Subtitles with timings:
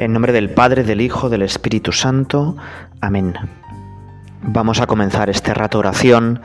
[0.00, 2.56] En nombre del Padre, del Hijo, del Espíritu Santo.
[3.02, 3.34] Amén.
[4.40, 6.40] Vamos a comenzar este rato oración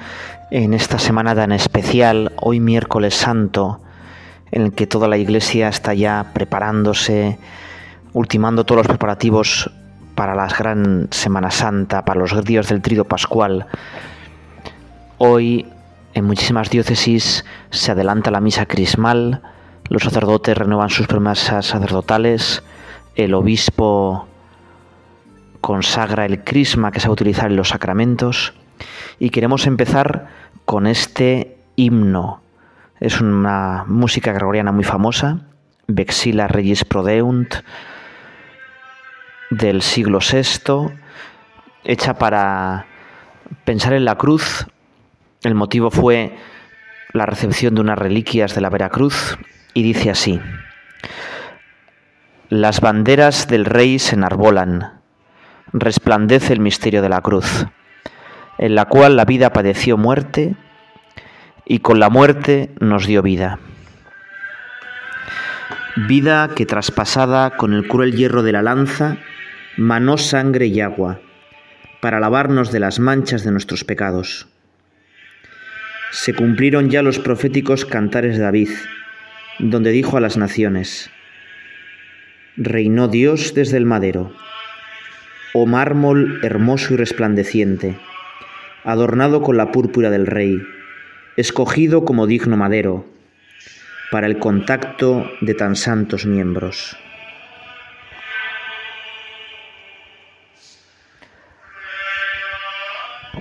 [0.51, 3.79] en esta semana tan especial, hoy miércoles santo,
[4.51, 7.39] en el que toda la iglesia está ya preparándose,
[8.11, 9.71] ultimando todos los preparativos
[10.15, 13.67] para la gran Semana Santa, para los días del Trido Pascual.
[15.17, 15.65] Hoy
[16.13, 19.41] en muchísimas diócesis se adelanta la misa crismal,
[19.87, 22.61] los sacerdotes renuevan sus promesas sacerdotales,
[23.15, 24.27] el obispo
[25.61, 28.53] consagra el crisma que se va a utilizar en los sacramentos
[29.19, 30.27] y queremos empezar
[30.65, 32.41] con este himno.
[32.99, 35.47] Es una música gregoriana muy famosa,
[35.87, 37.55] Vexila Regis Prodeunt,
[39.49, 40.93] del siglo VI,
[41.83, 42.85] hecha para
[43.63, 44.67] pensar en la cruz.
[45.43, 46.35] El motivo fue
[47.13, 49.37] la recepción de unas reliquias de la Veracruz
[49.73, 50.39] y dice así.
[52.49, 55.01] Las banderas del Rey se enarbolan,
[55.73, 57.65] resplandece el misterio de la cruz,
[58.59, 60.55] en la cual la vida padeció muerte
[61.65, 63.57] y con la muerte nos dio vida.
[65.95, 69.17] Vida que traspasada con el cruel hierro de la lanza,
[69.75, 71.19] manó sangre y agua,
[71.99, 74.47] para lavarnos de las manchas de nuestros pecados.
[76.11, 78.69] Se cumplieron ya los proféticos cantares de David,
[79.57, 81.09] donde dijo a las naciones,
[82.57, 84.31] reinó Dios desde el madero,
[85.53, 87.97] oh mármol hermoso y resplandeciente,
[88.83, 90.61] adornado con la púrpura del rey,
[91.35, 93.05] escogido como digno madero,
[94.11, 96.97] para el contacto de tan santos miembros.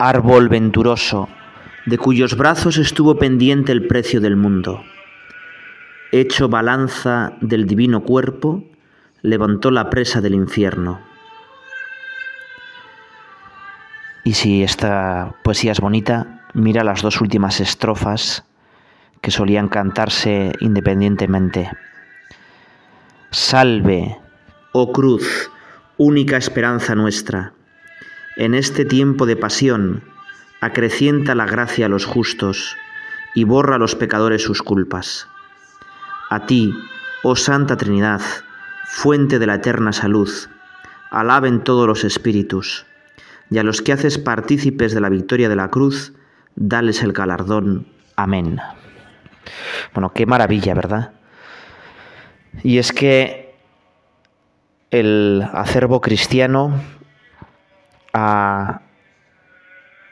[0.00, 1.28] Árbol venturoso,
[1.86, 4.82] de cuyos brazos estuvo pendiente el precio del mundo,
[6.10, 8.64] hecho balanza del divino cuerpo,
[9.24, 11.00] levantó la presa del infierno.
[14.22, 18.44] Y si esta poesía es bonita, mira las dos últimas estrofas
[19.22, 21.70] que solían cantarse independientemente.
[23.30, 24.18] Salve,
[24.72, 25.50] oh cruz,
[25.96, 27.54] única esperanza nuestra.
[28.36, 30.04] En este tiempo de pasión,
[30.60, 32.76] acrecienta la gracia a los justos
[33.34, 35.28] y borra a los pecadores sus culpas.
[36.28, 36.74] A ti,
[37.22, 38.20] oh Santa Trinidad,
[38.94, 40.30] fuente de la eterna salud,
[41.10, 42.86] alaben todos los espíritus,
[43.50, 46.14] y a los que haces partícipes de la victoria de la cruz,
[46.54, 47.88] dales el galardón.
[48.14, 48.60] Amén.
[49.94, 51.12] Bueno, qué maravilla, ¿verdad?
[52.62, 53.56] Y es que
[54.92, 56.80] el acervo cristiano
[58.12, 58.80] ha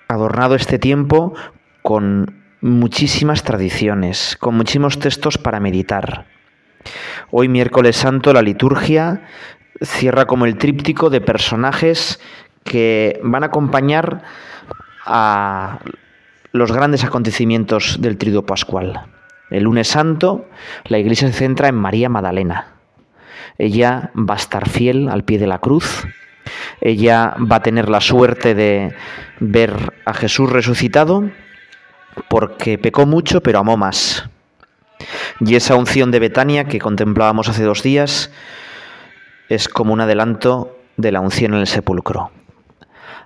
[0.08, 1.34] adornado este tiempo
[1.82, 6.26] con muchísimas tradiciones, con muchísimos textos para meditar.
[7.30, 9.22] Hoy miércoles santo la liturgia
[9.80, 12.20] cierra como el tríptico de personajes
[12.64, 14.22] que van a acompañar
[15.04, 15.80] a
[16.52, 19.06] los grandes acontecimientos del trido pascual.
[19.50, 20.46] El lunes santo
[20.84, 22.74] la iglesia se centra en María Magdalena.
[23.58, 26.06] Ella va a estar fiel al pie de la cruz.
[26.80, 28.94] Ella va a tener la suerte de
[29.40, 31.30] ver a Jesús resucitado
[32.28, 34.28] porque pecó mucho pero amó más.
[35.40, 38.30] Y esa unción de Betania que contemplábamos hace dos días
[39.48, 42.30] es como un adelanto de la unción en el sepulcro.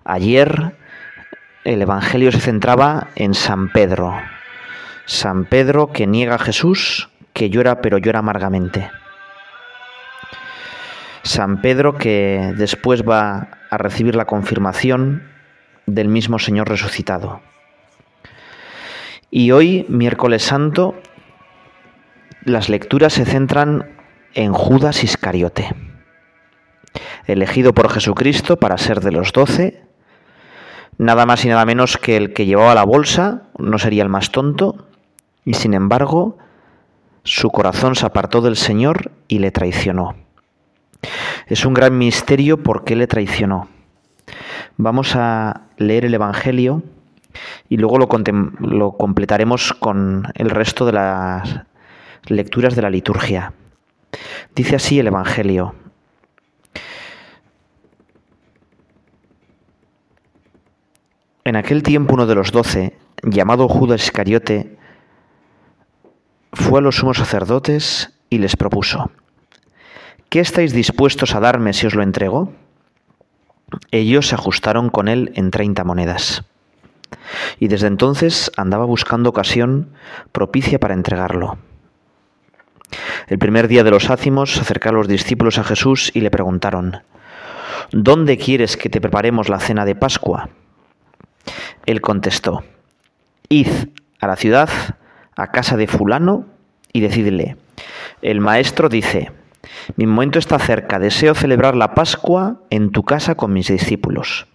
[0.04, 0.74] Ayer
[1.64, 4.14] el Evangelio se centraba en San Pedro.
[5.04, 8.90] San Pedro que niega a Jesús, que llora pero llora amargamente.
[11.22, 15.24] San Pedro que después va a recibir la confirmación
[15.86, 17.40] del mismo Señor resucitado.
[19.30, 20.94] Y hoy, miércoles santo,
[22.46, 23.90] las lecturas se centran
[24.34, 25.74] en Judas Iscariote,
[27.26, 29.82] elegido por Jesucristo para ser de los doce,
[30.96, 34.30] nada más y nada menos que el que llevaba la bolsa, no sería el más
[34.30, 34.86] tonto,
[35.44, 36.38] y sin embargo
[37.24, 40.14] su corazón se apartó del Señor y le traicionó.
[41.48, 43.68] Es un gran misterio por qué le traicionó.
[44.76, 46.84] Vamos a leer el Evangelio
[47.68, 48.08] y luego lo,
[48.60, 51.66] lo completaremos con el resto de las
[52.26, 53.52] lecturas de la liturgia.
[54.54, 55.74] Dice así el Evangelio.
[61.44, 64.76] En aquel tiempo uno de los doce, llamado Judas Iscariote,
[66.52, 69.10] fue a los sumos sacerdotes y les propuso,
[70.28, 72.52] ¿qué estáis dispuestos a darme si os lo entrego?
[73.90, 76.44] Ellos se ajustaron con él en treinta monedas.
[77.60, 79.90] Y desde entonces andaba buscando ocasión
[80.32, 81.58] propicia para entregarlo.
[83.26, 87.02] El primer día de los ácimos se acercaron los discípulos a Jesús y le preguntaron,
[87.90, 90.48] ¿Dónde quieres que te preparemos la cena de Pascua?
[91.86, 92.64] Él contestó,
[93.48, 93.68] Id
[94.20, 94.68] a la ciudad,
[95.36, 96.46] a casa de fulano,
[96.92, 97.56] y decidle,
[98.22, 99.30] el maestro dice,
[99.96, 104.46] mi momento está cerca, deseo celebrar la Pascua en tu casa con mis discípulos.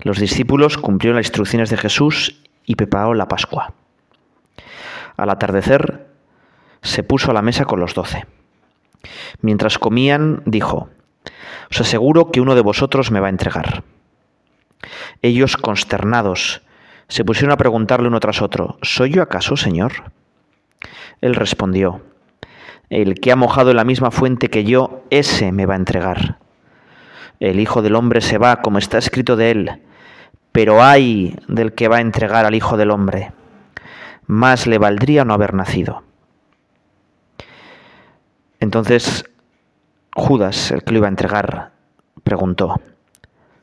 [0.00, 3.72] Los discípulos cumplieron las instrucciones de Jesús y prepararon la Pascua.
[5.16, 6.06] Al atardecer,
[6.86, 8.26] se puso a la mesa con los doce.
[9.40, 10.88] Mientras comían, dijo,
[11.70, 13.84] Os aseguro que uno de vosotros me va a entregar.
[15.22, 16.62] Ellos, consternados,
[17.08, 20.12] se pusieron a preguntarle uno tras otro, ¿Soy yo acaso, Señor?
[21.20, 22.02] Él respondió,
[22.90, 26.38] El que ha mojado en la misma fuente que yo, ese me va a entregar.
[27.40, 29.82] El Hijo del Hombre se va, como está escrito de él,
[30.52, 33.32] pero ay del que va a entregar al Hijo del Hombre.
[34.26, 36.02] Más le valdría no haber nacido.
[38.66, 39.24] Entonces
[40.12, 41.70] Judas, el que lo iba a entregar,
[42.24, 42.80] preguntó,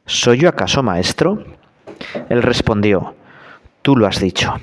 [0.05, 1.43] ¿Soy yo acaso maestro?
[2.29, 3.13] Él respondió,
[3.81, 4.53] Tú lo has dicho.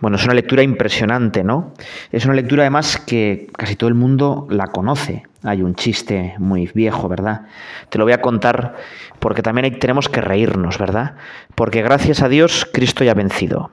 [0.00, 1.74] Bueno, es una lectura impresionante, ¿no?
[2.10, 5.22] Es una lectura además que casi todo el mundo la conoce.
[5.44, 7.42] Hay un chiste muy viejo, ¿verdad?
[7.90, 8.74] Te lo voy a contar
[9.20, 11.14] porque también tenemos que reírnos, ¿verdad?
[11.54, 13.70] Porque gracias a Dios Cristo ya ha vencido.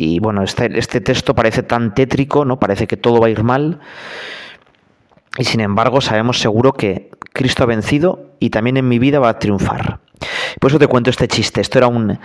[0.00, 2.60] Y bueno, este, este texto parece tan tétrico, ¿no?
[2.60, 3.80] Parece que todo va a ir mal.
[5.36, 9.28] Y sin embargo sabemos seguro que Cristo ha vencido y también en mi vida va
[9.28, 10.00] a triunfar.
[10.60, 11.60] Por eso te cuento este chiste.
[11.60, 12.18] Esto era un...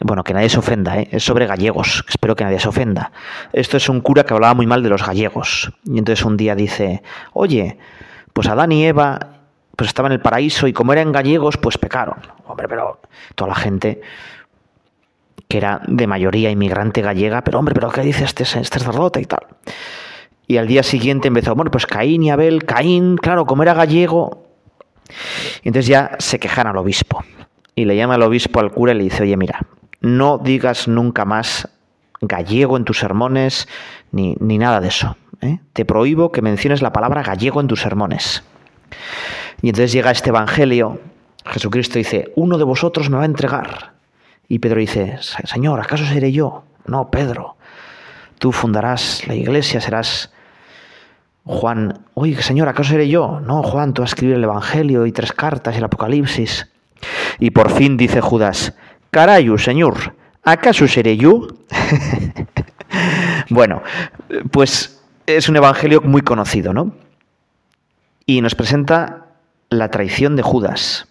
[0.00, 1.08] Bueno, que nadie se ofenda, ¿eh?
[1.12, 2.04] es sobre gallegos.
[2.08, 3.12] Espero que nadie se ofenda.
[3.52, 5.72] Esto es un cura que hablaba muy mal de los gallegos.
[5.84, 7.78] Y entonces un día dice, oye,
[8.32, 9.18] pues Adán y Eva
[9.76, 12.16] pues estaban en el paraíso y como eran gallegos, pues pecaron.
[12.46, 13.00] Hombre, pero
[13.34, 14.00] toda la gente
[15.48, 19.26] que era de mayoría inmigrante gallega, pero hombre, pero ¿qué dice este, este sacerdote y
[19.26, 19.46] tal?
[20.46, 24.46] Y al día siguiente empezó, bueno, pues Caín y Abel, Caín, claro, como era gallego.
[25.62, 27.24] Y entonces ya se quejan al obispo.
[27.74, 29.66] Y le llama al obispo al cura y le dice, oye, mira,
[30.00, 31.68] no digas nunca más
[32.20, 33.68] gallego en tus sermones,
[34.12, 35.16] ni, ni nada de eso.
[35.40, 35.58] ¿eh?
[35.72, 38.44] Te prohíbo que menciones la palabra gallego en tus sermones.
[39.62, 41.00] Y entonces llega este Evangelio,
[41.44, 43.94] Jesucristo dice, uno de vosotros me va a entregar.
[44.48, 46.64] Y Pedro dice, Señor, ¿acaso seré yo?
[46.86, 47.56] No, Pedro,
[48.38, 50.32] tú fundarás la iglesia, serás
[51.46, 53.40] Juan, oye, Señor, ¿acaso seré yo?
[53.40, 56.68] No, Juan, tú vas a escribir el Evangelio y tres cartas y el Apocalipsis.
[57.38, 58.74] Y por fin dice Judas,
[59.12, 61.46] Carayu, Señor, ¿acaso seré yo?
[63.50, 63.80] bueno,
[64.50, 66.92] pues es un Evangelio muy conocido, ¿no?
[68.26, 69.26] Y nos presenta
[69.70, 71.06] la traición de Judas.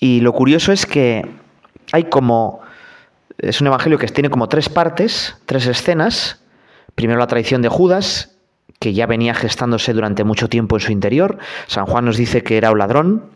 [0.00, 1.24] Y lo curioso es que
[1.92, 2.62] hay como...
[3.38, 6.42] Es un Evangelio que tiene como tres partes, tres escenas,
[6.98, 8.36] Primero la traición de Judas,
[8.80, 11.38] que ya venía gestándose durante mucho tiempo en su interior.
[11.68, 13.30] San Juan nos dice que era un ladrón.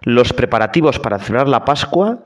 [0.00, 2.20] Los preparativos para celebrar la Pascua,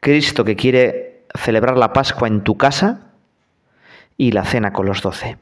[0.00, 3.06] Cristo que quiere celebrar la Pascua en tu casa
[4.18, 5.38] y la cena con los doce.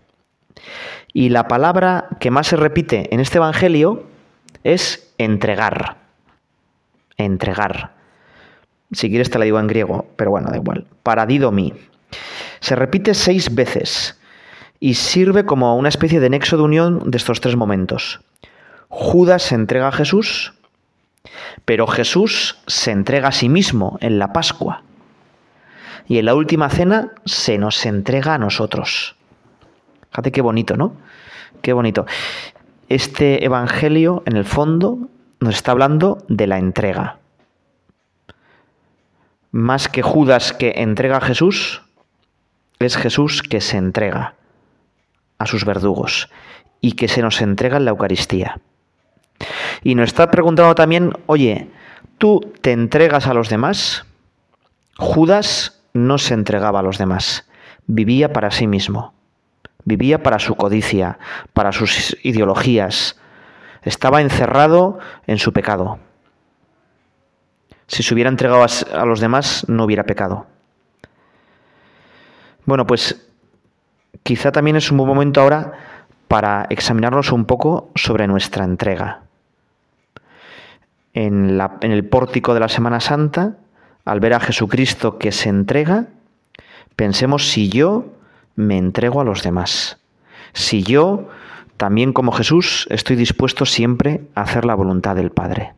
[1.13, 4.05] Y la palabra que más se repite en este Evangelio
[4.63, 5.97] es entregar.
[7.17, 7.91] Entregar.
[8.93, 10.87] Si quieres te la digo en griego, pero bueno, da igual.
[11.03, 11.73] Paradidomi.
[12.63, 14.21] Se repite seis veces
[14.79, 18.21] y sirve como una especie de nexo de unión de estos tres momentos.
[18.89, 20.55] Judas se entrega a Jesús,
[21.65, 24.85] pero Jesús se entrega a sí mismo en la Pascua.
[26.07, 29.17] Y en la última cena se nos entrega a nosotros.
[30.11, 30.95] Fíjate qué bonito, ¿no?
[31.63, 32.07] Qué bonito.
[32.89, 35.09] Este Evangelio, en el fondo,
[35.41, 37.19] nos está hablando de la entrega.
[39.51, 41.83] Más que Judas que entrega a Jesús,
[42.85, 44.35] es Jesús que se entrega
[45.39, 46.31] a sus verdugos
[46.81, 48.61] y que se nos entrega en la Eucaristía.
[49.83, 51.69] Y nos está preguntando también, oye,
[52.19, 54.05] ¿tú te entregas a los demás?
[54.99, 57.47] Judas no se entregaba a los demás,
[57.87, 59.15] vivía para sí mismo,
[59.85, 61.19] vivía para su codicia,
[61.53, 63.19] para sus ideologías,
[63.83, 65.99] estaba encerrado en su pecado.
[67.89, 70.47] Si se hubiera entregado a los demás, no hubiera pecado.
[72.65, 73.29] Bueno, pues
[74.23, 75.73] quizá también es un buen momento ahora
[76.29, 79.23] para examinarnos un poco sobre nuestra entrega.
[81.15, 83.57] En, en, el pórtico de la Semana Santa,
[84.05, 86.07] al ver a Jesucristo que se entrega,
[86.97, 88.07] pensemos si yo
[88.57, 89.99] me entrego a los demás,
[90.53, 91.29] si yo,
[91.77, 95.75] también como Jesús, estoy dispuesto siempre a hacer la voluntad del Padre.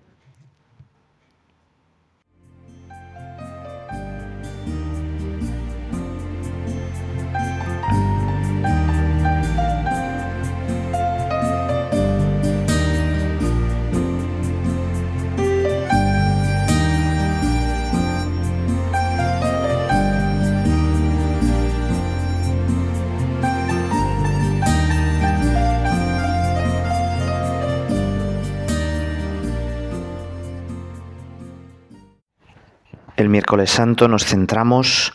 [33.34, 35.12] Miércoles santo nos centramos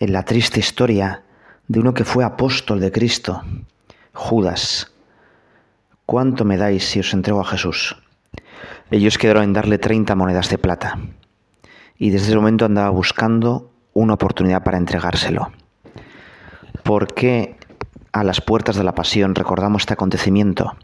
[0.00, 1.22] en la triste historia
[1.68, 3.44] de uno que fue apóstol de Cristo,
[4.12, 4.92] Judas.
[6.04, 8.02] ¿Cuánto me dais si os entrego a Jesús?
[8.90, 10.98] Ellos quedaron en darle 30 monedas de plata
[11.96, 15.52] y desde ese momento andaba buscando una oportunidad para entregárselo.
[16.82, 17.58] ¿Por qué
[18.10, 20.74] a las puertas de la pasión recordamos este acontecimiento?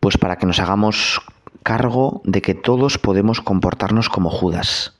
[0.00, 1.22] Pues para que nos hagamos
[1.62, 4.95] cargo de que todos podemos comportarnos como Judas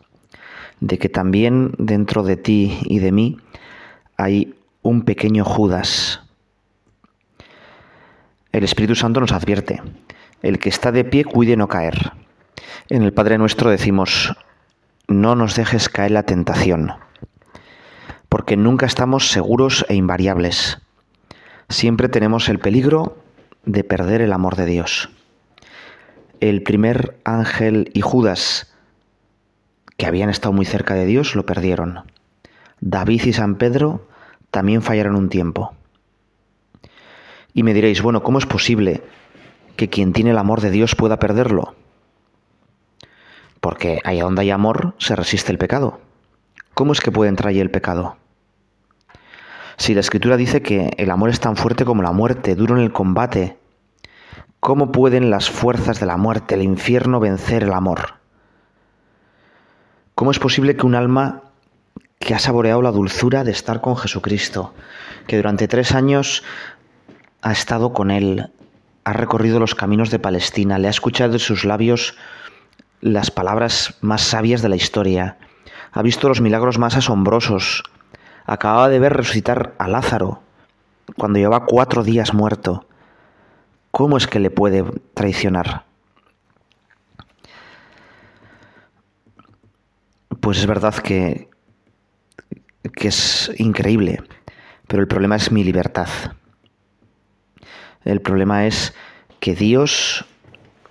[0.81, 3.39] de que también dentro de ti y de mí
[4.17, 6.23] hay un pequeño Judas.
[8.53, 9.83] El Espíritu Santo nos advierte,
[10.43, 12.13] el que está de pie cuide no caer.
[12.89, 14.35] En el Padre nuestro decimos,
[15.09, 16.93] no nos dejes caer la tentación,
[18.29, 20.79] porque nunca estamos seguros e invariables.
[21.69, 23.17] Siempre tenemos el peligro
[23.65, 25.11] de perder el amor de Dios.
[26.41, 28.73] El primer ángel y Judas
[29.97, 32.05] que habían estado muy cerca de Dios, lo perdieron.
[32.81, 34.07] David y San Pedro
[34.51, 35.75] también fallaron un tiempo.
[37.55, 39.03] Y me diréis, bueno, ¿cómo es posible
[39.77, 41.75] que quien tiene el amor de Dios pueda perderlo?
[43.61, 46.01] Porque allá donde hay amor se resiste el pecado.
[46.75, 48.19] ¿Cómo es que puede entrar ahí el pecado?
[49.79, 52.83] Si la escritura dice que el amor es tan fuerte como la muerte, duro en
[52.83, 53.57] el combate,
[54.61, 58.15] ¿cómo pueden las fuerzas de la muerte, el infierno, vencer el amor?
[60.17, 61.43] ¿Cómo es posible que un alma
[62.19, 64.73] que ha saboreado la dulzura de estar con Jesucristo,
[65.27, 66.43] que durante tres años
[67.43, 68.51] ha estado con Él,
[69.05, 72.17] ha recorrido los caminos de Palestina, le ha escuchado de sus labios
[73.03, 75.37] las palabras más sabias de la historia,
[75.93, 77.83] ha visto los milagros más asombrosos,
[78.47, 80.41] acababa de ver resucitar a Lázaro
[81.19, 82.87] cuando llevaba cuatro días muerto.
[83.91, 84.83] ¿Cómo es que le puede
[85.13, 85.86] traicionar?
[90.47, 91.49] Pues es verdad que,
[92.95, 94.23] que es increíble,
[94.87, 96.07] pero el problema es mi libertad.
[98.05, 98.95] El problema es
[99.41, 100.25] que Dios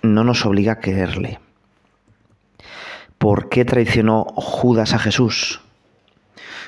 [0.02, 1.40] no nos obliga a quererle.
[3.16, 5.62] ¿Por qué traicionó Judas a Jesús?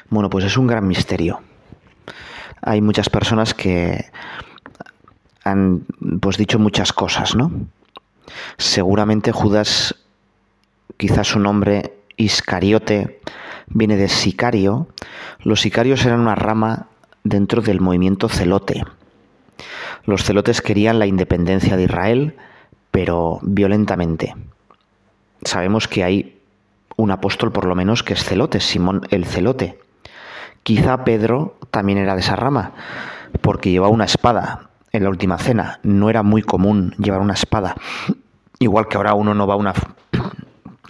[0.08, 1.42] Bueno, pues es un gran misterio.
[2.62, 4.06] Hay muchas personas que
[5.44, 5.84] han
[6.22, 7.52] pues dicho muchas cosas, ¿no?
[8.56, 9.94] Seguramente Judas,
[10.96, 13.20] quizás su nombre Iscariote
[13.68, 14.88] viene de sicario.
[15.40, 16.88] Los sicarios eran una rama
[17.24, 18.84] dentro del movimiento celote.
[20.04, 22.36] Los celotes querían la independencia de Israel,
[22.90, 24.34] pero violentamente.
[25.44, 26.40] Sabemos que hay
[26.96, 29.78] un apóstol por lo menos que es celote, Simón el celote.
[30.62, 32.72] Quizá Pedro también era de esa rama,
[33.40, 35.78] porque llevaba una espada en la última cena.
[35.82, 37.76] No era muy común llevar una espada.
[38.58, 39.74] Igual que ahora uno no va a una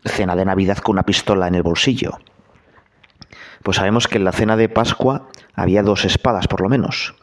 [0.05, 2.19] cena de Navidad con una pistola en el bolsillo.
[3.63, 7.15] Pues sabemos que en la cena de Pascua había dos espadas, por lo menos.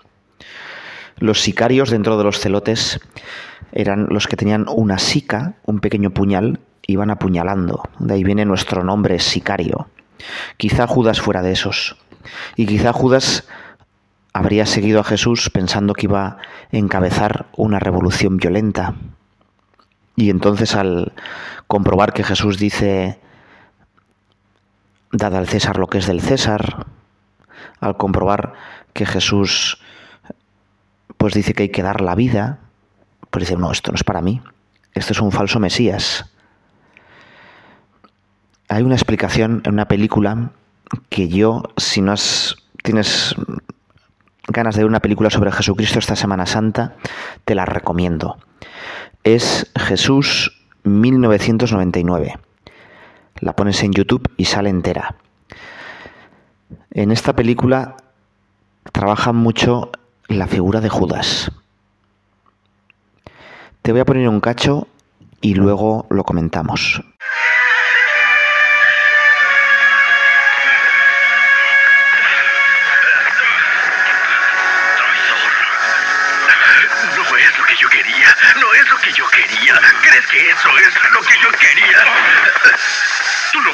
[1.18, 3.00] Los sicarios dentro de los celotes
[3.72, 7.84] eran los que tenían una sica, un pequeño puñal, iban apuñalando.
[8.00, 9.88] De ahí viene nuestro nombre, sicario.
[10.58, 11.98] Quizá Judas fuera de esos.
[12.56, 13.48] Y quizá Judas
[14.34, 16.38] habría seguido a Jesús pensando que iba a
[16.72, 18.96] encabezar una revolución violenta.
[20.18, 21.14] Y entonces al
[21.68, 23.20] comprobar que Jesús dice,
[25.12, 26.86] dad al César lo que es del César,
[27.80, 28.54] al comprobar
[28.94, 29.80] que Jesús
[31.18, 32.60] pues dice que hay que dar la vida,
[33.32, 34.42] pues dice, no, esto no es para mí,
[34.94, 36.32] esto es un falso Mesías.
[38.68, 40.52] Hay una explicación en una película
[41.10, 43.36] que yo, si no has, tienes
[44.48, 46.96] ganas de ver una película sobre Jesucristo esta Semana Santa,
[47.46, 48.38] te la recomiendo.
[49.24, 52.40] Es Jesús 1999.
[53.40, 55.16] La pones en YouTube y sale entera.
[56.92, 57.98] En esta película
[58.92, 59.92] trabaja mucho
[60.28, 61.52] la figura de Judas.
[63.82, 64.88] Te voy a poner un cacho
[65.42, 67.04] y luego lo comentamos.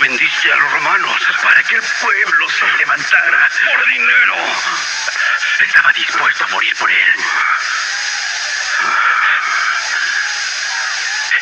[0.02, 3.50] Vendiste a los romanos para que el pueblo se levantara.
[3.72, 4.36] Por dinero.
[5.60, 7.16] Estaba dispuesto a morir por él.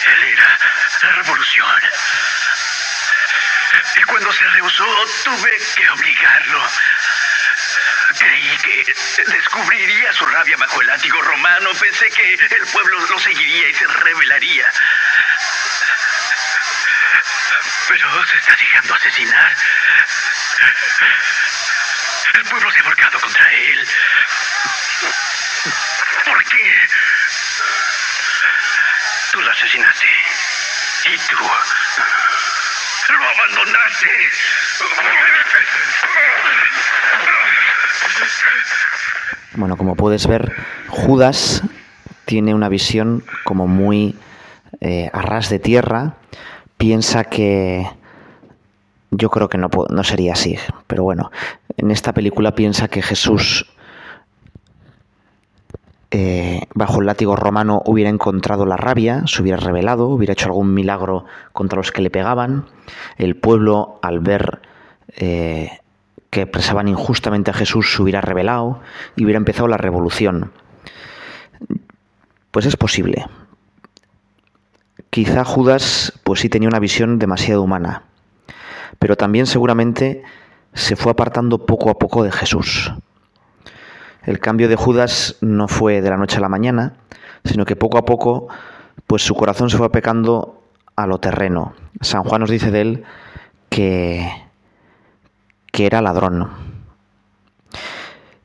[0.07, 0.59] Él era
[1.03, 1.81] la revolución.
[3.95, 6.69] Y cuando se rehusó, tuve que obligarlo.
[8.17, 8.93] Creí que
[9.25, 11.69] descubriría su rabia bajo el látigo romano.
[11.79, 14.69] Pensé que el pueblo lo seguiría y se rebelaría.
[17.89, 19.51] Pero se está dejando asesinar.
[22.35, 23.87] El pueblo se ha volcado contra él.
[26.23, 26.87] ¿Por qué?
[29.31, 30.05] Tú lo asesinaste.
[31.05, 31.35] Y tú
[33.13, 34.07] lo abandonaste.
[39.53, 40.55] Bueno, como puedes ver,
[40.89, 41.63] Judas
[42.25, 44.15] tiene una visión como muy
[44.79, 46.13] eh, a ras de tierra.
[46.79, 47.85] Piensa que
[49.11, 50.57] yo creo que no, no sería así,
[50.87, 51.29] pero bueno,
[51.77, 53.67] en esta película piensa que Jesús
[56.11, 60.73] eh, bajo el látigo romano hubiera encontrado la rabia, se hubiera rebelado, hubiera hecho algún
[60.73, 62.65] milagro contra los que le pegaban.
[63.17, 64.59] El pueblo, al ver
[65.17, 65.69] eh,
[66.29, 68.79] que presaban injustamente a Jesús, se hubiera rebelado
[69.15, 70.51] y hubiera empezado la revolución.
[72.51, 73.25] Pues es posible.
[75.09, 78.03] Quizá Judas, pues sí tenía una visión demasiado humana,
[78.99, 80.23] pero también seguramente
[80.73, 82.93] se fue apartando poco a poco de Jesús.
[84.23, 86.93] El cambio de Judas no fue de la noche a la mañana,
[87.43, 88.49] sino que poco a poco
[89.07, 90.61] pues su corazón se fue pecando
[90.95, 91.73] a lo terreno.
[92.01, 93.03] San Juan nos dice de él
[93.69, 94.29] que,
[95.71, 96.49] que era ladrón.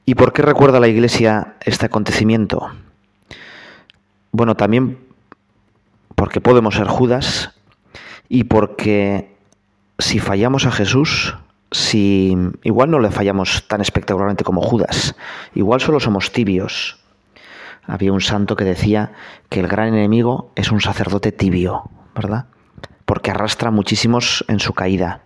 [0.07, 2.71] ¿Y por qué recuerda la Iglesia este acontecimiento?
[4.33, 5.04] Bueno, también
[6.15, 7.53] porque podemos ser Judas
[8.29, 9.37] y porque
[9.99, 11.37] si fallamos a Jesús,
[11.71, 15.17] si igual no le fallamos tan espectacularmente como Judas,
[15.55, 16.99] igual solo somos tibios.
[17.87, 19.13] Había un santo que decía
[19.49, 22.47] que el gran enemigo es un sacerdote tibio, ¿verdad?
[23.05, 25.21] Porque arrastra muchísimos en su caída.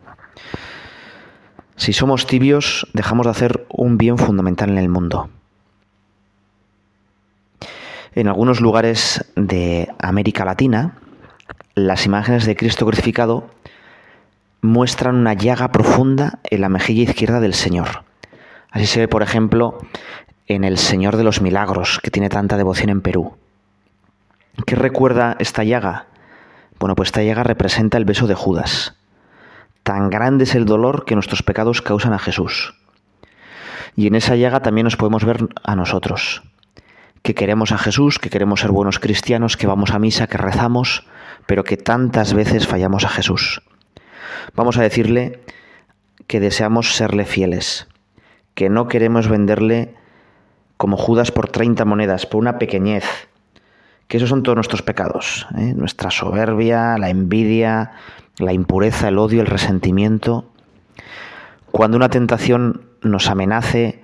[1.76, 5.30] Si somos tibios, dejamos de hacer un bien fundamental en el mundo.
[8.14, 10.98] En algunos lugares de América Latina,
[11.74, 13.50] las imágenes de Cristo crucificado
[14.60, 18.04] muestran una llaga profunda en la mejilla izquierda del Señor.
[18.70, 19.78] Así se ve, por ejemplo,
[20.46, 23.36] en el Señor de los Milagros, que tiene tanta devoción en Perú.
[24.66, 26.06] ¿Qué recuerda esta llaga?
[26.78, 28.96] Bueno, pues esta llaga representa el beso de Judas.
[29.82, 32.74] Tan grande es el dolor que nuestros pecados causan a Jesús.
[33.96, 36.42] Y en esa llaga también nos podemos ver a nosotros,
[37.22, 41.06] que queremos a Jesús, que queremos ser buenos cristianos, que vamos a misa, que rezamos,
[41.46, 43.62] pero que tantas veces fallamos a Jesús.
[44.54, 45.40] Vamos a decirle
[46.26, 47.88] que deseamos serle fieles,
[48.54, 49.94] que no queremos venderle
[50.76, 53.04] como Judas por 30 monedas, por una pequeñez,
[54.06, 55.74] que esos son todos nuestros pecados, ¿eh?
[55.74, 57.92] nuestra soberbia, la envidia,
[58.38, 60.46] la impureza, el odio, el resentimiento.
[61.70, 64.02] Cuando una tentación nos amenace,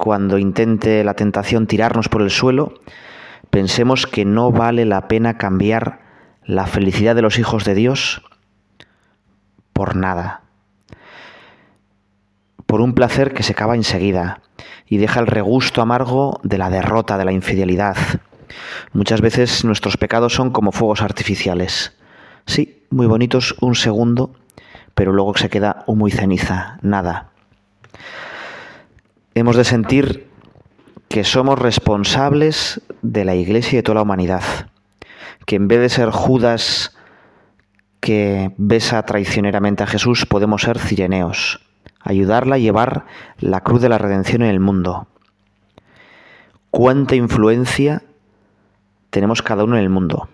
[0.00, 2.72] cuando intente la tentación tirarnos por el suelo,
[3.50, 6.00] pensemos que no vale la pena cambiar
[6.46, 8.22] la felicidad de los hijos de Dios
[9.74, 10.40] por nada,
[12.64, 14.40] por un placer que se acaba enseguida
[14.86, 17.98] y deja el regusto amargo de la derrota, de la infidelidad.
[18.94, 21.94] Muchas veces nuestros pecados son como fuegos artificiales.
[22.46, 24.32] Sí, muy bonitos un segundo,
[24.94, 27.32] pero luego se queda humo y ceniza, nada.
[29.34, 30.28] Hemos de sentir
[31.08, 34.42] que somos responsables de la Iglesia y de toda la humanidad,
[35.46, 36.96] que en vez de ser Judas
[38.00, 41.60] que besa traicioneramente a Jesús, podemos ser cireneos,
[42.00, 43.06] ayudarla a llevar
[43.38, 45.06] la cruz de la redención en el mundo.
[46.70, 48.02] ¿Cuánta influencia
[49.10, 50.28] tenemos cada uno en el mundo?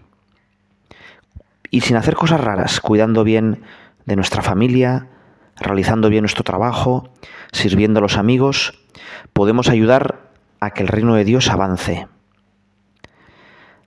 [1.71, 3.63] Y sin hacer cosas raras, cuidando bien
[4.07, 5.09] de nuestra familia,
[5.57, 7.11] realizando bien nuestro trabajo,
[7.53, 8.86] sirviendo a los amigos,
[9.33, 10.21] podemos ayudar
[10.61, 12.09] a que el reino de Dios avance.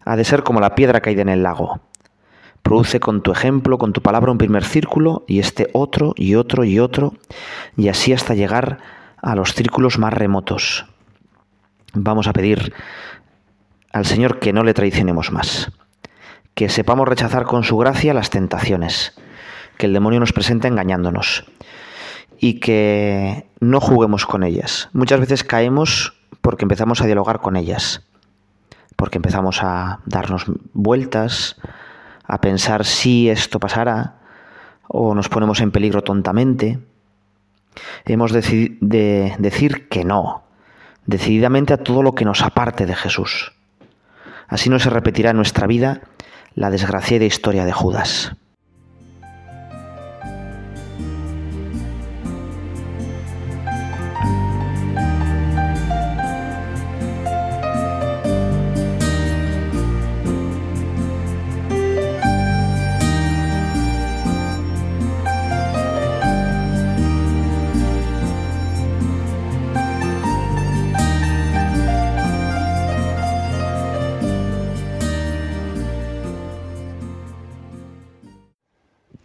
[0.06, 1.82] Ha de ser como la piedra caída en el lago.
[2.64, 6.64] Produce con tu ejemplo, con tu palabra un primer círculo y este otro y otro
[6.64, 7.14] y otro,
[7.78, 8.80] y así hasta llegar
[9.22, 10.86] a los círculos más remotos.
[11.94, 12.74] Vamos a pedir
[13.92, 15.72] al Señor que no le traicionemos más,
[16.54, 19.20] que sepamos rechazar con su gracia las tentaciones
[19.80, 21.46] que el demonio nos presenta engañándonos
[22.40, 24.90] y que no juguemos con ellas.
[24.94, 28.06] Muchas veces caemos porque empezamos a dialogar con ellas,
[28.96, 31.58] porque empezamos a darnos vueltas,
[32.24, 34.20] a pensar si esto pasará
[34.88, 36.80] o nos ponemos en peligro tontamente.
[38.06, 40.44] Hemos de decir que no,
[41.06, 43.54] decididamente a todo lo que nos aparte de Jesús.
[44.48, 46.02] Así no se repetirá en nuestra vida
[46.56, 48.36] la desgraciada historia de Judas.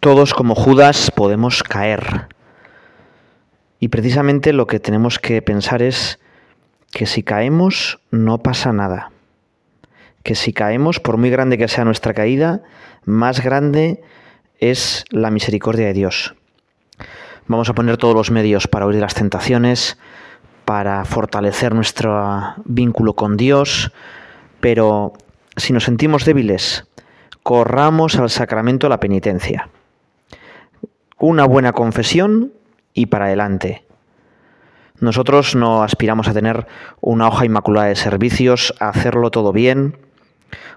[0.04, 2.28] Todos como Judas podemos caer.
[3.80, 6.18] Y precisamente lo que tenemos que pensar es
[6.92, 9.12] que si caemos no pasa nada.
[10.22, 12.60] Que si caemos, por muy grande que sea nuestra caída,
[13.06, 14.02] más grande
[14.58, 16.34] es la misericordia de Dios.
[17.46, 19.96] Vamos a poner todos los medios para huir de las tentaciones,
[20.66, 23.90] para fortalecer nuestro vínculo con Dios,
[24.60, 25.14] pero
[25.56, 26.86] si nos sentimos débiles,
[27.42, 29.70] corramos al sacramento de la penitencia.
[31.18, 32.53] Una buena confesión
[32.92, 33.85] y para adelante.
[35.00, 36.66] Nosotros no aspiramos a tener
[37.00, 39.98] una hoja inmaculada de servicios, a hacerlo todo bien.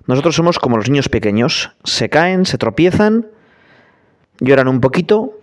[0.05, 3.27] Nosotros somos como los niños pequeños, se caen, se tropiezan,
[4.39, 5.39] lloran un poquito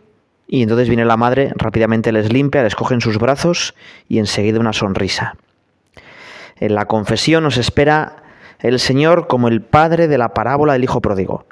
[0.47, 3.75] y entonces viene la madre, rápidamente les limpia, les coge en sus brazos
[4.09, 5.37] y enseguida una sonrisa.
[6.57, 8.25] En la confesión nos espera
[8.61, 11.47] el Señor como el padre de la parábola del Hijo Pródigo.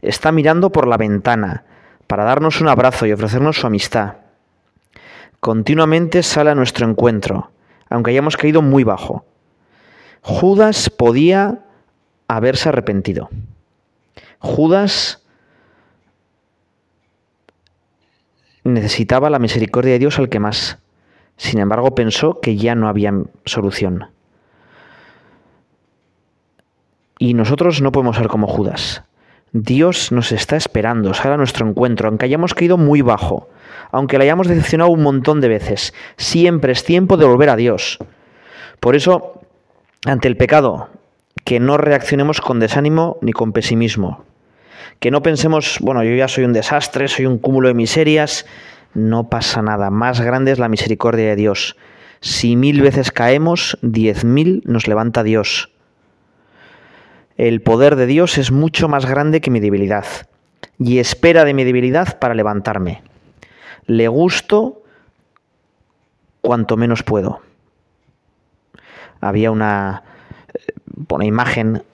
[0.00, 1.64] Está mirando por la ventana
[2.08, 4.14] para darnos un abrazo y ofrecernos su amistad.
[5.38, 7.52] Continuamente sale a nuestro encuentro,
[7.88, 9.24] aunque hayamos caído muy bajo.
[10.22, 11.60] Judas podía
[12.26, 13.28] haberse arrepentido.
[14.40, 15.22] Judas
[18.64, 20.78] necesitaba la misericordia de Dios al que más.
[21.36, 23.12] Sin embargo, pensó que ya no había
[23.44, 24.10] solución.
[27.18, 29.02] Y nosotros no podemos ser como Judas.
[29.52, 33.48] Dios nos está esperando, sale a nuestro encuentro, aunque hayamos caído muy bajo,
[33.90, 35.94] aunque le hayamos decepcionado un montón de veces.
[36.16, 37.98] Siempre es tiempo de volver a Dios.
[38.80, 39.40] Por eso,
[40.04, 40.88] ante el pecado,
[41.44, 44.24] que no reaccionemos con desánimo ni con pesimismo,
[45.00, 48.46] que no pensemos, bueno, yo ya soy un desastre, soy un cúmulo de miserias.
[48.94, 49.90] No pasa nada.
[49.90, 51.76] Más grande es la misericordia de Dios.
[52.20, 55.70] Si mil veces caemos, diez mil nos levanta Dios.
[57.38, 60.04] El poder de Dios es mucho más grande que mi debilidad
[60.76, 63.00] y espera de mi debilidad para levantarme.
[63.86, 64.82] Le gusto
[66.40, 67.40] cuanto menos puedo.
[69.20, 70.02] Había una,
[71.08, 71.84] una imagen,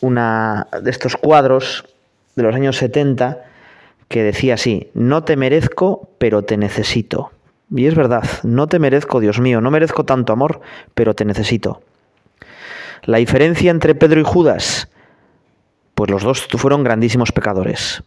[0.00, 1.84] una de estos cuadros
[2.34, 3.38] de los años 70
[4.08, 7.30] que decía así, no te merezco, pero te necesito.
[7.70, 10.60] Y es verdad, no te merezco, Dios mío, no merezco tanto amor,
[10.94, 11.82] pero te necesito.
[13.04, 14.88] La diferencia entre Pedro y Judas,
[15.94, 18.04] pues los dos fueron grandísimos pecadores.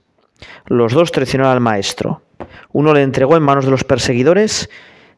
[0.67, 2.21] Los dos traicionaron al maestro.
[2.71, 4.69] Uno le entregó en manos de los perseguidores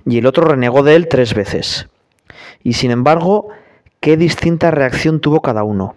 [0.06, 1.90] y el otro renegó de él tres veces.
[2.64, 3.50] Y sin embargo,
[4.00, 5.96] qué distinta reacción tuvo cada uno.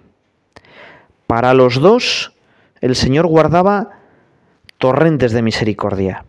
[1.27, 2.35] Para los dos,
[2.83, 4.01] el Señor guardaba
[4.77, 6.25] torrentes de misericordia.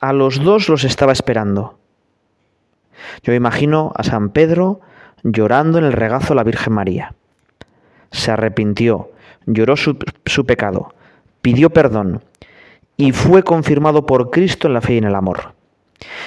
[0.00, 1.78] A los dos los estaba esperando.
[3.22, 4.80] Yo imagino a San Pedro
[5.22, 7.14] llorando en el regazo de la Virgen María.
[8.10, 9.10] Se arrepintió,
[9.46, 10.94] lloró su, su, pecado,
[11.42, 12.22] pidió perdón
[12.96, 15.54] y fue confirmado por Cristo en la fe y en el amor.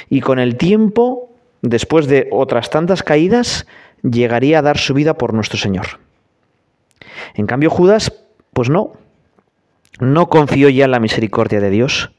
[0.10, 1.30] Y con el tiempo,
[1.62, 3.68] después de otras tantas caídas,
[4.04, 6.00] llegaría a dar su vida por nuestro Señor.
[7.34, 8.14] En cambio, Judas,
[8.54, 8.94] pues no,
[10.00, 12.12] no confió ya en la misericordia de Dios.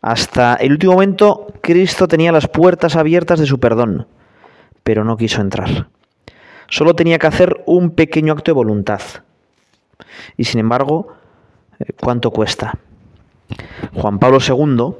[0.00, 4.06] Hasta el último momento Cristo tenía las puertas abiertas de su perdón,
[4.86, 5.88] pero no quiso entrar.
[6.68, 9.00] Solo tenía que hacer un pequeño acto de voluntad.
[10.36, 11.08] Y sin embargo,
[11.80, 12.78] eh, ¿cuánto cuesta?
[13.94, 14.94] Juan Pablo II,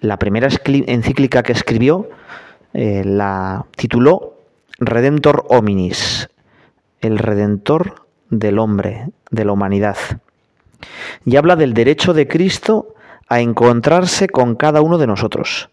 [0.00, 2.10] la primera encíclica que escribió,
[2.74, 4.34] eh, la tituló
[4.78, 6.28] Redentor hominis,
[7.00, 9.96] el redentor del hombre, de la humanidad
[11.24, 12.94] y habla del derecho de Cristo
[13.28, 15.70] a encontrarse con cada uno de nosotros,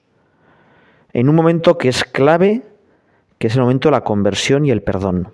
[1.12, 2.71] en un momento que es clave,
[3.42, 5.30] que es el momento de la conversión y el perdón.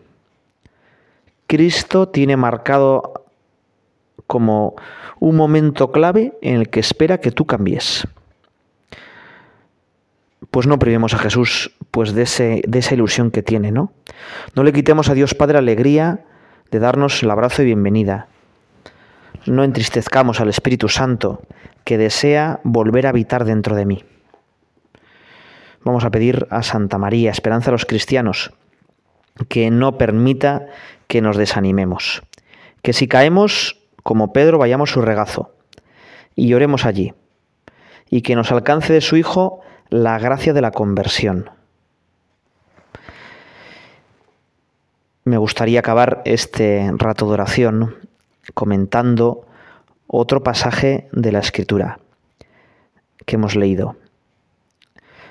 [1.46, 3.26] Cristo tiene marcado
[4.28, 4.78] como
[5.20, 8.08] un momento clave en el que espera que tú cambies.
[10.52, 13.92] Pues no privemos a Jesús pues de, ese, de esa ilusión que tiene, ¿no?
[14.56, 16.24] No le quitemos a Dios Padre alegría
[16.72, 18.28] de darnos el abrazo de bienvenida,
[19.48, 21.42] no entristezcamos al Espíritu Santo
[21.84, 24.06] que desea volver a habitar dentro de mí.
[25.88, 28.52] Vamos a pedir a Santa María, esperanza a los cristianos,
[29.48, 30.68] que no permita
[31.08, 32.24] que nos desanimemos,
[32.82, 35.56] que si caemos como Pedro vayamos su regazo
[36.36, 37.14] y lloremos allí,
[38.10, 41.52] y que nos alcance de su Hijo la gracia de la conversión.
[45.24, 47.96] Me gustaría acabar este rato de oración
[48.54, 49.48] comentando
[50.06, 52.00] otro pasaje de la escritura
[53.26, 53.96] que hemos leído.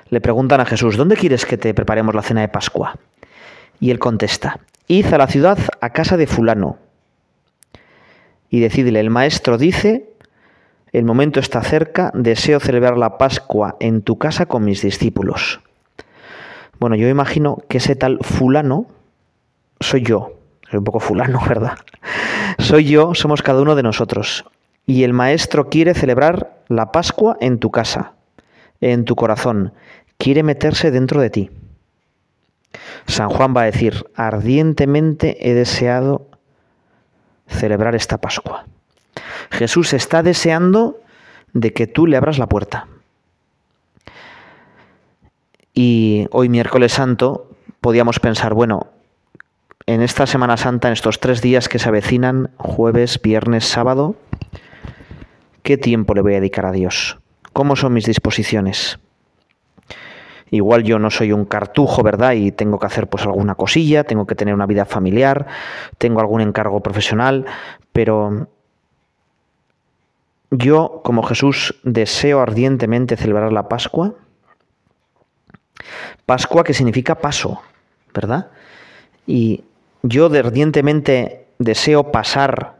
[0.09, 2.97] Le preguntan a Jesús, ¿dónde quieres que te preparemos la cena de Pascua?
[3.79, 6.77] Y él contesta, id a la ciudad a casa de fulano
[8.49, 10.09] y decidle, el maestro dice
[10.93, 15.59] el momento está cerca, deseo celebrar la Pascua en tu casa con mis discípulos.
[16.79, 18.87] Bueno, yo imagino que ese tal fulano
[19.79, 20.33] soy yo.
[20.69, 21.77] Soy un poco fulano, ¿verdad?
[22.57, 24.45] Soy yo, somos cada uno de nosotros.
[24.85, 28.13] Y el Maestro quiere celebrar la Pascua en tu casa,
[28.81, 29.73] en tu corazón.
[30.17, 31.51] Quiere meterse dentro de ti.
[33.07, 36.27] San Juan va a decir, ardientemente he deseado
[37.47, 38.65] celebrar esta Pascua.
[39.51, 40.99] Jesús está deseando
[41.53, 42.87] de que tú le abras la puerta.
[45.73, 48.87] Y hoy miércoles santo podíamos pensar, bueno,
[49.85, 54.15] en esta Semana Santa, en estos tres días que se avecinan, jueves, viernes, sábado,
[55.63, 57.19] ¿qué tiempo le voy a dedicar a Dios?
[57.57, 58.99] ¿Cómo son mis disposiciones?
[60.51, 62.33] Igual yo no soy un cartujo, ¿verdad?
[62.33, 65.47] Y tengo que hacer pues alguna cosilla, tengo que tener una vida familiar,
[65.97, 67.47] tengo algún encargo profesional,
[67.93, 68.47] pero
[70.51, 74.13] yo, como Jesús, deseo ardientemente celebrar la Pascua.
[76.27, 77.63] Pascua que significa paso,
[78.13, 78.51] ¿verdad?
[79.25, 79.63] Y
[80.03, 82.75] yo ardientemente deseo pasar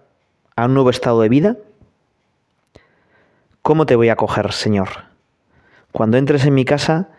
[0.55, 1.57] a un nuevo estado de vida.
[3.67, 4.87] ¿Cómo te voy a acoger, Señor?
[5.91, 7.09] Cuando entres en mi casa,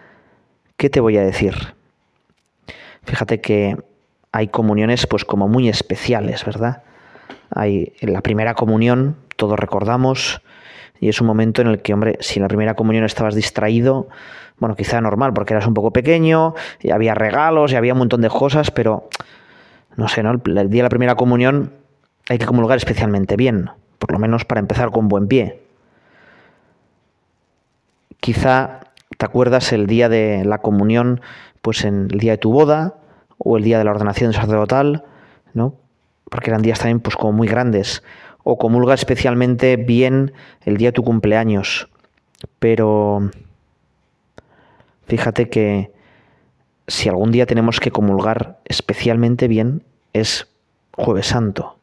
[0.79, 1.75] ¿qué te voy a decir?
[3.03, 3.77] Fíjate que
[4.33, 6.85] hay comuniones pues como muy especiales, ¿verdad?
[7.51, 10.41] Hay la primera comunión todos recordamos,
[11.01, 14.09] y es un momento en el que, hombre, si en la primera comunión estabas distraído,
[14.57, 18.23] bueno, quizá normal, porque eras un poco pequeño, y había regalos, y había un montón
[18.23, 19.11] de cosas, pero,
[19.97, 20.31] no sé, ¿no?
[20.31, 21.75] El, día de la primera comunión
[22.31, 25.68] hay que comulgar especialmente bien, por lo menos para empezar con buen pie.
[28.21, 28.81] Quizá
[29.17, 31.21] te acuerdas el día de la comunión,
[31.63, 32.95] pues en el día de tu boda,
[33.39, 35.05] o el día de la ordenación sacerdotal,
[35.55, 35.75] ¿no?
[36.31, 38.03] Porque eran días también, pues como muy grandes
[38.51, 40.33] o comulga especialmente bien
[40.65, 41.89] el día de tu cumpleaños.
[42.59, 43.31] Pero
[45.07, 45.93] fíjate que
[46.87, 50.49] si algún día tenemos que comulgar especialmente bien es
[50.93, 51.77] jueves santo.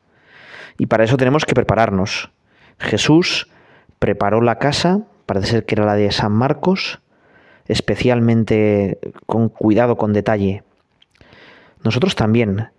[0.80, 2.32] Y para eso tenemos que prepararnos.
[2.80, 3.48] Jesús
[4.00, 7.00] preparó la casa, parece ser que era la de San Marcos,
[7.68, 10.64] especialmente con cuidado, con detalle.
[11.84, 12.70] Nosotros también.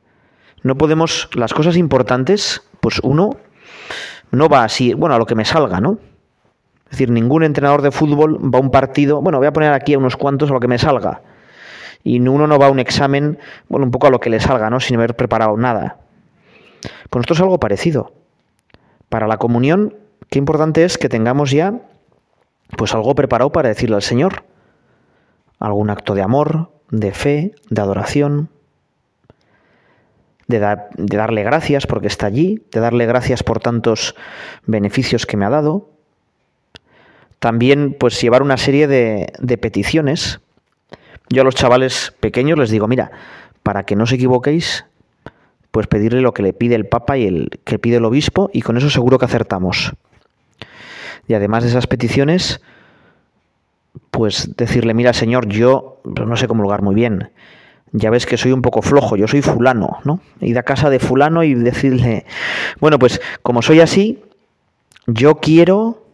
[0.63, 3.37] No podemos, las cosas importantes, pues uno
[4.31, 5.99] no va así, bueno, a lo que me salga, ¿no?
[6.87, 9.95] Es decir, ningún entrenador de fútbol va a un partido, bueno, voy a poner aquí
[9.95, 11.23] a unos cuantos a lo que me salga.
[12.05, 14.71] Y uno no va a un examen, bueno, un poco a lo que le salga,
[14.71, 14.79] ¿no?
[14.79, 15.99] Sin haber preparado nada.
[17.11, 18.13] Pues esto es algo parecido.
[19.09, 19.95] Para la comunión,
[20.31, 21.81] qué importante es que tengamos ya,
[22.77, 24.45] pues algo preparado para decirle al Señor.
[25.59, 28.51] Algún acto de amor, de fe, de adoración,
[30.49, 34.15] de, darle gracias porque está allí, de darle gracias por tantos
[34.67, 35.91] beneficios que me ha dado.
[37.39, 40.41] También pues llevar una serie de, de peticiones.
[41.29, 43.11] Yo a los chavales pequeños les digo, mira,
[43.63, 44.87] para que no os equivoquéis,
[45.71, 48.63] pues pedirle lo que le pide el Papa y el que pide el obispo y
[48.63, 49.93] con eso seguro que acertamos.
[51.29, 52.61] Y además de esas peticiones,
[54.11, 57.31] pues decirle, mira Señor, yo no sé cómo lugar muy bien,
[57.93, 60.21] ya ves que soy un poco flojo, yo soy fulano, ¿no?
[60.41, 62.27] Ir a casa de fulano y decirle,
[62.81, 64.23] bueno, pues como soy así,
[65.07, 66.05] yo quiero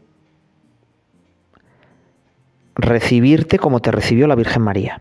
[2.74, 5.00] recibirte como te recibió la Virgen María.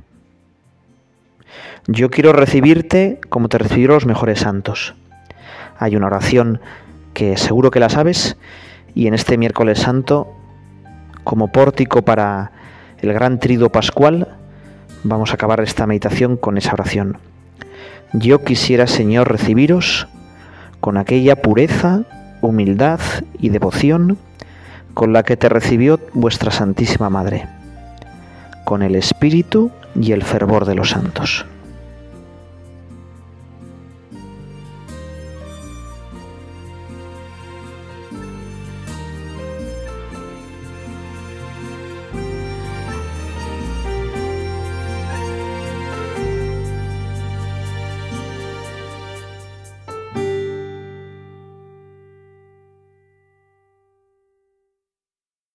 [1.87, 4.95] Yo quiero recibirte como te recibieron los mejores santos.
[5.77, 6.61] Hay una oración
[7.13, 8.37] que seguro que la sabes
[8.95, 10.33] y en este miércoles santo,
[11.23, 12.51] como pórtico para
[13.01, 14.37] el gran trido pascual,
[15.03, 17.17] Vamos a acabar esta meditación con esa oración.
[18.13, 20.07] Yo quisiera, Señor, recibiros
[20.79, 22.03] con aquella pureza,
[22.41, 22.99] humildad
[23.39, 24.19] y devoción
[24.93, 27.47] con la que te recibió vuestra Santísima Madre,
[28.63, 31.47] con el espíritu y el fervor de los santos.